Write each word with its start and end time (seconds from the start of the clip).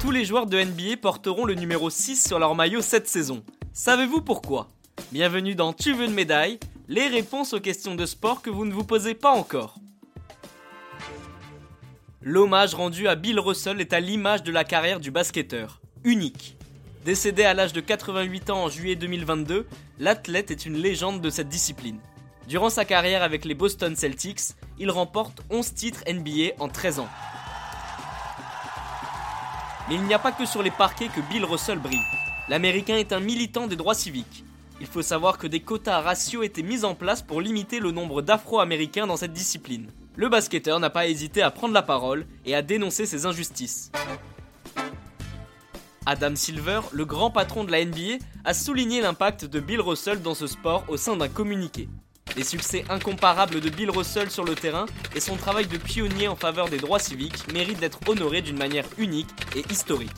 Tous 0.00 0.10
les 0.10 0.24
joueurs 0.24 0.46
de 0.46 0.62
NBA 0.62 0.98
porteront 1.02 1.44
le 1.44 1.54
numéro 1.54 1.90
6 1.90 2.28
sur 2.28 2.38
leur 2.38 2.54
maillot 2.54 2.80
cette 2.80 3.08
saison. 3.08 3.42
Savez-vous 3.72 4.22
pourquoi? 4.22 4.68
Bienvenue 5.12 5.54
dans 5.54 5.72
Tu 5.72 5.92
veux 5.92 6.06
une 6.06 6.14
médaille? 6.14 6.58
Les 6.88 7.08
réponses 7.08 7.52
aux 7.52 7.60
questions 7.60 7.94
de 7.94 8.06
sport 8.06 8.40
que 8.40 8.50
vous 8.50 8.64
ne 8.64 8.72
vous 8.72 8.84
posez 8.84 9.14
pas 9.14 9.32
encore. 9.32 9.76
L'hommage 12.22 12.74
rendu 12.74 13.08
à 13.08 13.16
Bill 13.16 13.38
Russell 13.38 13.80
est 13.80 13.92
à 13.92 14.00
l'image 14.00 14.42
de 14.42 14.52
la 14.52 14.64
carrière 14.64 15.00
du 15.00 15.10
basketteur. 15.10 15.80
Unique. 16.04 16.56
Décédé 17.04 17.44
à 17.44 17.54
l'âge 17.54 17.72
de 17.72 17.80
88 17.80 18.50
ans 18.50 18.64
en 18.64 18.68
juillet 18.68 18.96
2022, 18.96 19.66
l'athlète 19.98 20.50
est 20.50 20.66
une 20.66 20.76
légende 20.76 21.20
de 21.20 21.30
cette 21.30 21.48
discipline. 21.48 21.98
Durant 22.48 22.70
sa 22.70 22.84
carrière 22.84 23.24
avec 23.24 23.44
les 23.44 23.54
Boston 23.54 23.96
Celtics, 23.96 24.54
il 24.78 24.92
remporte 24.92 25.42
11 25.50 25.74
titres 25.74 26.04
NBA 26.08 26.54
en 26.60 26.68
13 26.68 27.00
ans. 27.00 27.08
Mais 29.88 29.96
il 29.96 30.02
n'y 30.02 30.14
a 30.14 30.20
pas 30.20 30.30
que 30.30 30.46
sur 30.46 30.62
les 30.62 30.70
parquets 30.70 31.08
que 31.08 31.20
Bill 31.20 31.44
Russell 31.44 31.80
brille. 31.80 31.98
L'Américain 32.48 32.96
est 32.96 33.12
un 33.12 33.18
militant 33.18 33.66
des 33.66 33.74
droits 33.74 33.94
civiques. 33.94 34.44
Il 34.80 34.86
faut 34.86 35.02
savoir 35.02 35.38
que 35.38 35.48
des 35.48 35.60
quotas 35.60 36.00
ratios 36.00 36.44
étaient 36.44 36.62
mis 36.62 36.84
en 36.84 36.94
place 36.94 37.20
pour 37.20 37.40
limiter 37.40 37.80
le 37.80 37.90
nombre 37.90 38.22
d'Afro-Américains 38.22 39.08
dans 39.08 39.16
cette 39.16 39.32
discipline. 39.32 39.90
Le 40.14 40.28
basketteur 40.28 40.78
n'a 40.78 40.90
pas 40.90 41.08
hésité 41.08 41.42
à 41.42 41.50
prendre 41.50 41.74
la 41.74 41.82
parole 41.82 42.26
et 42.44 42.54
à 42.54 42.62
dénoncer 42.62 43.06
ces 43.06 43.26
injustices. 43.26 43.90
Adam 46.04 46.36
Silver, 46.36 46.82
le 46.92 47.04
grand 47.04 47.32
patron 47.32 47.64
de 47.64 47.72
la 47.72 47.84
NBA, 47.84 48.18
a 48.44 48.54
souligné 48.54 49.00
l'impact 49.00 49.46
de 49.46 49.58
Bill 49.58 49.80
Russell 49.80 50.22
dans 50.22 50.34
ce 50.34 50.46
sport 50.46 50.84
au 50.86 50.96
sein 50.96 51.16
d'un 51.16 51.28
communiqué. 51.28 51.88
Les 52.36 52.44
succès 52.44 52.84
incomparables 52.90 53.60
de 53.60 53.70
Bill 53.70 53.90
Russell 53.90 54.30
sur 54.30 54.44
le 54.44 54.54
terrain 54.54 54.84
et 55.14 55.20
son 55.20 55.36
travail 55.36 55.66
de 55.66 55.78
pionnier 55.78 56.28
en 56.28 56.36
faveur 56.36 56.68
des 56.68 56.76
droits 56.76 56.98
civiques 56.98 57.50
méritent 57.54 57.80
d'être 57.80 58.00
honorés 58.06 58.42
d'une 58.42 58.58
manière 58.58 58.84
unique 58.98 59.30
et 59.56 59.64
historique. 59.72 60.12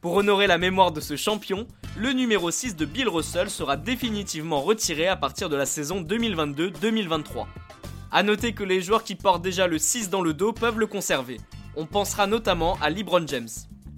Pour 0.00 0.14
honorer 0.14 0.48
la 0.48 0.58
mémoire 0.58 0.90
de 0.90 1.00
ce 1.00 1.14
champion, 1.14 1.68
le 1.96 2.12
numéro 2.12 2.50
6 2.50 2.74
de 2.74 2.84
Bill 2.84 3.08
Russell 3.08 3.50
sera 3.50 3.76
définitivement 3.76 4.60
retiré 4.60 5.06
à 5.06 5.14
partir 5.14 5.48
de 5.48 5.54
la 5.54 5.64
saison 5.64 6.02
2022-2023. 6.02 7.46
A 8.10 8.22
noter 8.24 8.52
que 8.52 8.64
les 8.64 8.82
joueurs 8.82 9.04
qui 9.04 9.14
portent 9.14 9.42
déjà 9.42 9.68
le 9.68 9.78
6 9.78 10.10
dans 10.10 10.22
le 10.22 10.34
dos 10.34 10.52
peuvent 10.52 10.80
le 10.80 10.88
conserver. 10.88 11.40
On 11.76 11.86
pensera 11.86 12.26
notamment 12.26 12.76
à 12.82 12.90
LeBron 12.90 13.26
James. 13.28 13.48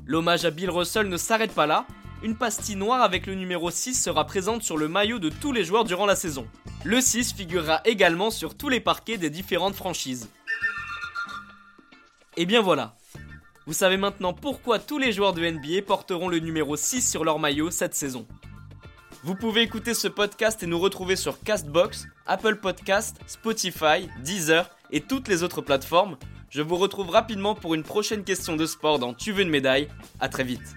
L'hommage 0.05 0.45
à 0.45 0.51
Bill 0.51 0.71
Russell 0.71 1.09
ne 1.09 1.17
s'arrête 1.17 1.53
pas 1.53 1.67
là, 1.67 1.87
une 2.23 2.37
pastille 2.37 2.77
noire 2.77 3.03
avec 3.03 3.27
le 3.27 3.35
numéro 3.35 3.71
6 3.71 3.95
sera 3.95 4.27
présente 4.27 4.63
sur 4.63 4.77
le 4.77 4.89
maillot 4.89 5.19
de 5.19 5.31
tous 5.31 5.53
les 5.53 5.65
joueurs 5.65 5.85
durant 5.85 6.07
la 6.07 6.17
saison. 6.17 6.47
Le 6.87 7.01
6 7.01 7.33
figurera 7.33 7.81
également 7.85 8.31
sur 8.31 8.57
tous 8.57 8.69
les 8.69 8.79
parquets 8.79 9.19
des 9.19 9.29
différentes 9.29 9.75
franchises. 9.75 10.29
Et 12.37 12.47
bien 12.47 12.63
voilà, 12.63 12.95
vous 13.67 13.73
savez 13.73 13.97
maintenant 13.97 14.33
pourquoi 14.33 14.79
tous 14.79 14.97
les 14.97 15.11
joueurs 15.11 15.33
de 15.33 15.45
NBA 15.45 15.83
porteront 15.85 16.29
le 16.29 16.39
numéro 16.39 16.77
6 16.77 17.03
sur 17.03 17.25
leur 17.25 17.41
maillot 17.41 17.73
cette 17.73 17.97
saison. 17.97 18.25
Vous 19.25 19.35
pouvez 19.35 19.63
écouter 19.63 19.95
ce 19.95 20.07
podcast 20.07 20.63
et 20.63 20.69
nous 20.69 20.79
retrouver 20.79 21.17
sur 21.17 21.41
Castbox, 21.43 22.07
Apple 22.25 22.55
Podcast, 22.55 23.17
Spotify, 23.27 24.09
Deezer 24.23 24.71
et 24.93 25.01
toutes 25.01 25.27
les 25.27 25.43
autres 25.43 25.63
plateformes. 25.63 26.17
Je 26.51 26.63
vous 26.63 26.77
retrouve 26.77 27.11
rapidement 27.11 27.57
pour 27.57 27.75
une 27.75 27.83
prochaine 27.83 28.23
question 28.23 28.55
de 28.55 28.65
sport 28.65 29.01
dans 29.01 29.13
Tu 29.13 29.33
veux 29.33 29.43
une 29.43 29.51
médaille. 29.51 29.89
À 30.21 30.29
très 30.29 30.45
vite. 30.45 30.77